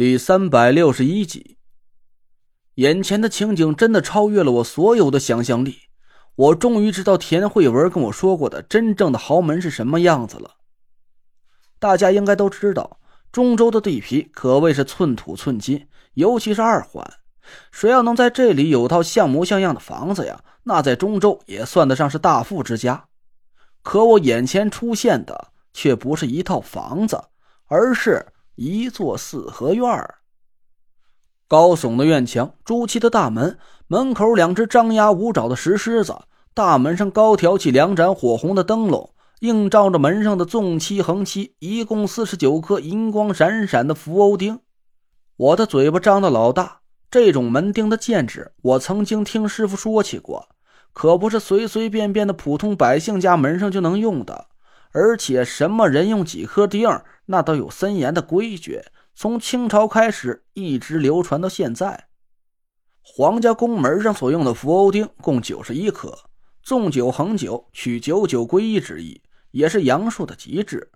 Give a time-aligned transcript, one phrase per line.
[0.00, 1.58] 第三百六十一集，
[2.76, 5.76] 眼前的情景真的超越了我所有的想象力。
[6.36, 10.52] 我终于知道田慧文跟我说过的真正的豪门是什么样子了。
[11.78, 12.98] 大家应该都知道，
[13.30, 17.06] 中州的地皮可谓是寸土寸金，尤其是二环。
[17.70, 23.04] 谁要能在这里有套像模像样的房子呀，那在中州也算得上是大富之家。
[23.82, 27.22] 可我眼前出现的却不是一套房子，
[27.66, 28.24] 而是……
[28.62, 30.16] 一座四合院儿
[31.48, 36.14] 高耸的院墙，朱漆的大门，门口两只张牙舞爪的石狮子，
[36.52, 44.60] 大门上高挑起两盏火红的灯笼，映照着门上的纵漆横漆，一共四十九颗银光闪闪的福欧钉。
[45.38, 50.50] 我的嘴巴张得老大，这种门钉的建制，我曾经听师傅说起过，
[50.92, 54.48] 可不是随随便便的普通百姓家门上就能用的。
[54.92, 56.88] 而且什么人用几颗钉，
[57.30, 58.82] 那都有森严的规矩，
[59.14, 62.08] 从清朝开始一直流传到现在。
[63.02, 66.12] 皇家宫门上所用的福欧钉共九十一颗，
[66.60, 70.90] 纵九横九，取九九归一之意，也是阳数的极致。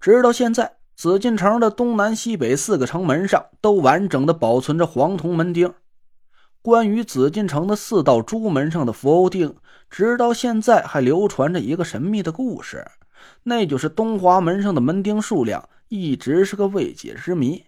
[0.00, 5.74] 直到现在，紫禁城的东南西北四个城门上都完整的保存着黄铜门钉。
[6.62, 9.56] 关于紫禁城的四道朱门上的福欧钉，
[9.90, 12.86] 直到现在还流传着一个神秘的故事。
[13.42, 17.64] 那就是东华门上的门钉数量一直是个未解之谜。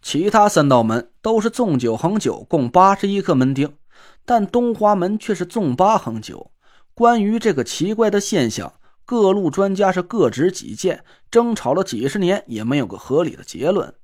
[0.00, 3.76] 其他三道门都是纵九横九，共八十一颗门钉，
[4.24, 6.50] 但东华门却是纵八横九。
[6.94, 8.72] 关于这个奇怪的现象，
[9.04, 13.94] 各路专家是各执己见，争吵了几十年也没有个合理的结论。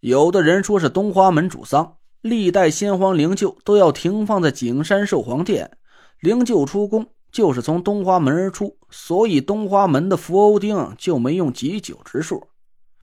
[0.00, 5.78] 有的人说是东华门主丧，历代先皇灵柩都要停放在景山寿皇殿，
[6.20, 7.06] 灵柩出宫。
[7.30, 12.48] 就是从东华门而出，所以东华门的福欧钉就没用几九之数。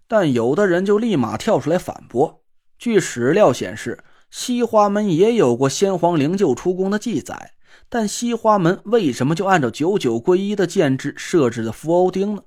[0.08, 2.42] 但有的人就立马跳出来反驳：
[2.78, 7.54] 据史料显示，西华门也有过先皇灵柩出宫的记载，
[7.90, 12.44] 但西华门为什么就按照九九归一的建制设置的福欧钉呢？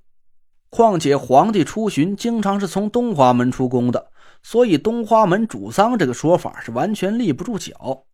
[0.71, 4.11] 况且皇帝出巡经常是从东华门出宫的，
[4.43, 8.05] 所以东华门主丧这个说法是完全立不住脚。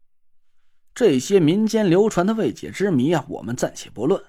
[0.94, 4.22] 这些民间流传的未解之谜啊，我们暂且不论。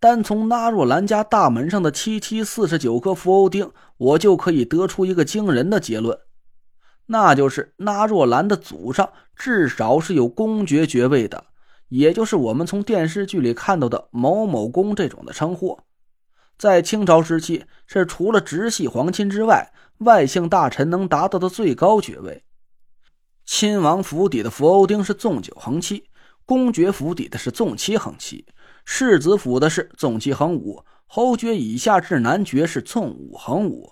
[0.00, 6.18] 单从纳若兰家大门上的七七四十九颗福欧钉，我就可以得出一个惊人的结论，
[7.06, 11.44] 那就是纳若兰的祖上至少是有公爵爵位的，
[11.90, 15.78] 也就是我们从电视剧里看到的某某公这种的称呼。
[16.58, 22.42] 在清朝时期，是除了直系皇亲之外，外姓大臣能达到的最高爵位。
[23.52, 26.04] 亲王府邸的福欧钉是纵九横七，
[26.46, 28.46] 公爵府邸的是纵七横七，
[28.84, 33.90] 世子府的是纵七横五，侯爵以下至男爵是纵五横五。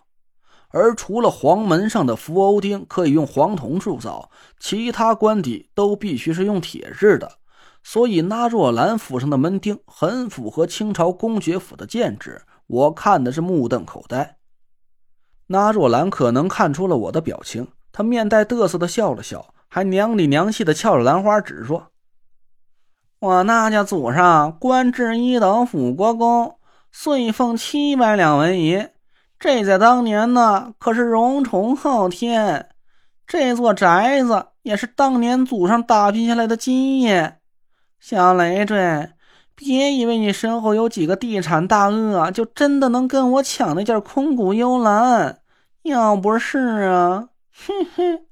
[0.68, 4.30] 而除了黄门上的福欧钉可以用黄铜铸造，
[4.60, 7.38] 其他官邸都必须是用铁制的。
[7.82, 14.38] 所以纳若兰府上的门钉很符合清朝公爵府的建制，我看的是目瞪口呆。
[15.48, 17.66] 纳若兰可能看出了我的表情。
[17.98, 21.88] 他面带得瑟的笑了笑，还娘里娘气的翘着兰花指说
[23.18, 26.54] ：“我那家祖上官至一等辅国公，
[26.92, 28.88] 岁俸七百两纹银，
[29.36, 32.68] 这在当年呢可是荣宠昊天。
[33.26, 37.38] 这座宅子也是当年祖上打拼下来的基业。
[37.98, 39.10] 小累赘，
[39.56, 45.40] 别以为你身后有几个地产大鳄，就真的能跟我抢那件空谷幽兰。
[45.82, 47.30] 要不是啊。”
[47.66, 48.26] 哼哼，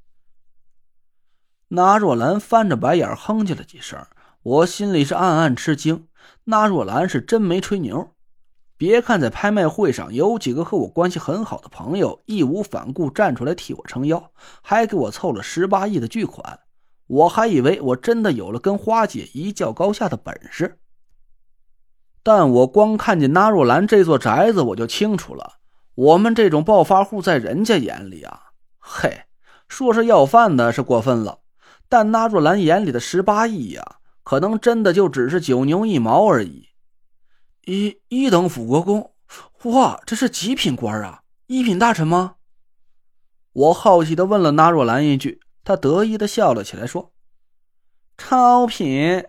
[1.69, 4.07] 纳若兰翻着白眼哼唧了几声，
[4.43, 6.07] 我心里是暗暗吃惊。
[6.45, 8.15] 纳若兰是真没吹牛，
[8.77, 14.31] 别看在拍卖会上有几个和我关系很好的朋友义无反顾站出来替我撑腰，
[14.63, 16.61] 还给我凑了十八亿的巨款，
[17.09, 20.79] 我还以为我真的有了跟花姐一较高下的本事。
[22.23, 25.55] 但我光看见纳若兰这座宅子，我就清楚了，
[25.95, 28.46] 我们这种暴发户在人家眼里啊。
[28.89, 29.25] 嘿，
[29.69, 31.41] 说是要饭的是过分了，
[31.89, 36.69] 但纳若兰眼里的十八亿呀，可能真的就只是九牛一毛而已。
[37.65, 39.13] 一一等辅国公，
[39.65, 41.23] 哇，这是极品官啊！
[41.49, 42.37] 一品大臣吗？
[43.53, 47.13] 我好奇的问了纳若兰一句，她得意的笑了起来，说
[48.17, 49.25] ：“超品，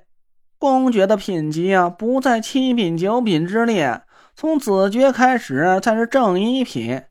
[0.59, 4.03] 公爵的品级啊，不在七品九品之列，
[4.35, 7.03] 从子爵开始才是正一品。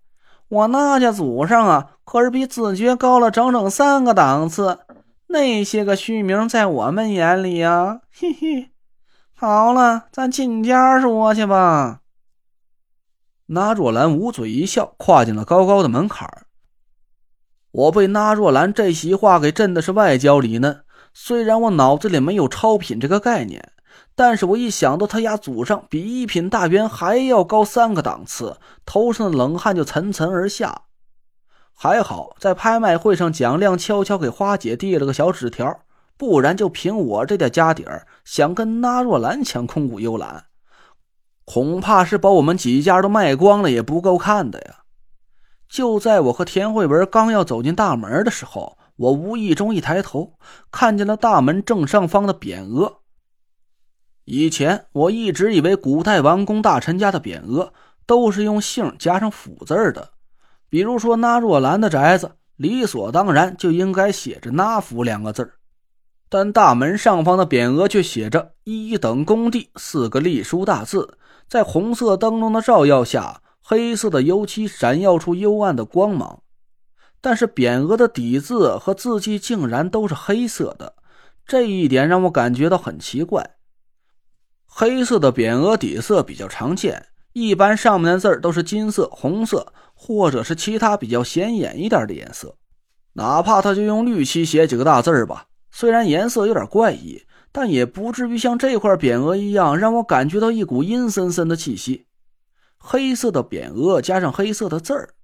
[0.49, 4.79] 我那家祖上啊。”可是比子爵高了整整三个档次，
[5.27, 8.71] 那些个虚名在我们眼里呀，嘿嘿。
[9.35, 12.03] 好了，咱进家说去吧。
[13.47, 16.29] 那若兰捂嘴一笑，跨进了高高的门槛
[17.73, 20.85] 我被那若兰这席话给震的是外焦里嫩。
[21.13, 23.73] 虽然我脑子里没有超品这个概念，
[24.15, 30.83] 但是我一想到他家祖上比一品大员还要高三个档次，头上的冷汗就涔涔而下。
[31.75, 35.81] 还好在拍卖会上，蒋亮悄悄给花姐递了个小纸条，
[36.17, 40.45] 不然就凭我这点家底儿，想跟那若兰抢空谷幽兰，
[41.45, 44.77] 恐怕是把我们几家都卖光了也不够看的呀。
[45.69, 48.79] 就在我和田慧文刚要走进大门的时候。
[48.99, 50.39] 我无意中一抬头，
[50.71, 53.01] 看见了大门正上方的匾额。
[54.26, 57.73] 以前我一直以为古代王公大臣家的匾额
[58.06, 60.11] 都是用姓加上府字的，
[60.69, 65.52] 比如说那若兰的宅子，理所当然就应该写着“那府”两个字
[66.28, 76.43] 但大门上方的匾额却写着“一等公地”四个隶书大字，在红色灯笼的照耀下，黑色的油漆闪耀出幽暗的光芒。
[77.20, 80.94] 但是匾额的底字和字迹竟然都是黑色的，
[81.46, 83.52] 这一点让我感觉到很奇怪。
[84.78, 92.56] 黑色的匾额底色比较常见，一般上面的字都是金色、红色，或者是其他比较显眼一点的颜色。
[93.14, 102.05] 哪怕他就用绿漆写几个大字吧，虽然颜色有点怪异，但也不至于像这块匾额一样让我感觉到一股阴森森的气息。
[102.76, 105.14] 黑色的匾额加上黑色的字儿。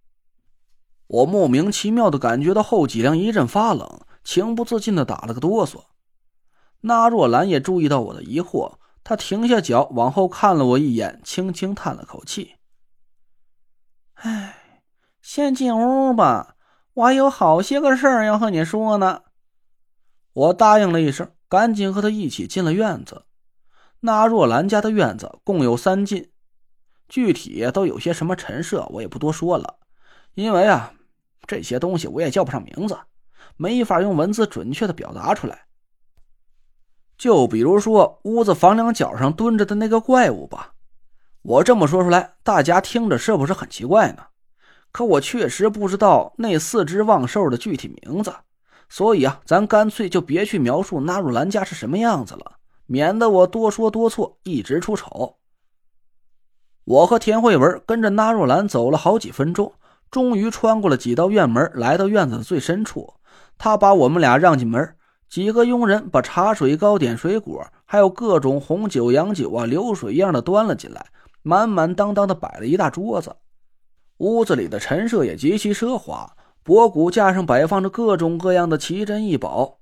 [1.08, 5.82] 我莫名其妙的感觉到后脊梁一阵发冷，情不自禁的打了个哆嗦。
[6.80, 12.56] 那若兰也注意到我的疑惑，他停下脚，往后看了我一眼，轻轻叹了口气
[14.14, 14.82] ：“哎，
[15.20, 16.56] 先进屋吧，
[16.94, 19.22] 我还有好些个事儿要和你说呢。”
[20.32, 23.26] 我答应了一声，赶紧和他一起进了院子。
[24.00, 26.30] 那若兰家的院子共有三进，
[27.08, 29.78] 具体都有些什么陈设，我也不多说了，
[30.34, 30.94] 因为啊。
[31.44, 32.96] 这些东西我也叫不上名字，
[33.56, 35.66] 没法用文字准确的表达出来。
[37.22, 40.72] 就比如说屋子房梁角上蹲着的那个怪物吧，
[41.42, 44.24] 我这么说出来，大家听着是不是很奇怪呢？
[44.90, 48.34] 可我确实不知道那四只望兽的具体名字，
[48.88, 55.36] 所以啊，咱干脆就别去描述纳入兰家是什么样子了，免得我多说多错，一直出丑。
[56.82, 59.72] 我和田慧文跟着纳若兰走了好几分钟。
[60.10, 63.14] 终于穿过了几道院门，来到院子的最深处。
[63.56, 64.96] 他把我们俩让进门，
[65.32, 71.06] 几个佣人把茶水、糕点、水果，还有各种红酒、洋酒啊，流水一样的端了进来，
[71.40, 73.34] 满满当当的摆了一大桌子。
[74.18, 76.30] 屋子里的陈设也极其奢华，
[76.62, 79.78] 博古架上摆放着各种各样的奇珍异宝。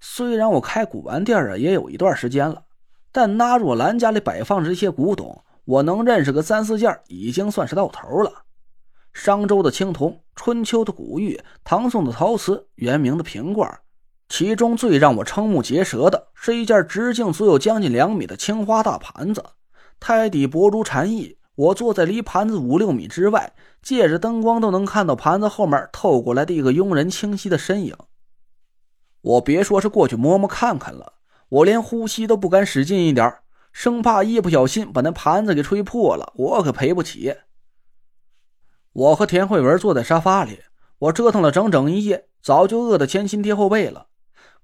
[0.00, 2.64] 虽然我开古玩店啊也有一段时间了，
[3.10, 8.30] 但那若兰家里摆放着这些古董，我能认识个三四件，已经算是到头了。
[9.14, 13.80] 商周的青铜，春秋的古玉，唐宋的陶瓷，元明的瓶罐，
[14.28, 19.44] 其中最让我瞠目结舌的是一件直径足有将近两米的青花大盘子，
[20.00, 21.38] 胎底薄如蝉翼。
[21.56, 27.96] 我坐在离盘子五六米之外，借着灯光都能看到盘子后面透过来的一个佣人清晰的身影。
[29.20, 31.12] 我别说是过去摸摸看看了，
[31.48, 33.32] 我连呼吸都不敢使劲一点，
[33.72, 37.36] 生怕一不小心把那盘子给吹破了，我可赔不起。
[38.92, 40.58] 我和田慧文坐在沙发里，
[40.98, 44.08] 我折腾了整整一夜，早就饿得前心贴后背了。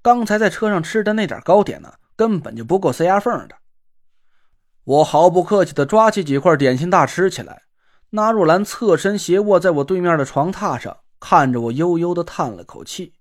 [0.03, 3.57] 刚才在车上吃的那点糕点呢，根本就不够塞牙缝的。
[4.85, 7.63] 我毫不客气地抓起几块点心大吃起来。
[8.11, 13.15] 纳若兰侧身斜卧在我对面的床榻上，看着我，悠悠地叹了口气。